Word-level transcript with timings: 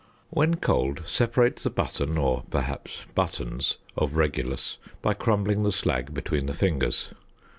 When 0.31 0.55
cold 0.55 1.03
separate 1.05 1.57
the 1.57 1.69
button, 1.69 2.17
or 2.17 2.43
perhaps 2.49 2.97
buttons, 3.13 3.77
of 3.95 4.15
regulus 4.15 4.79
by 5.03 5.13
crumbling 5.13 5.61
the 5.61 5.71
slag 5.71 6.11
between 6.11 6.47
the 6.47 6.55
fingers. 6.55 7.09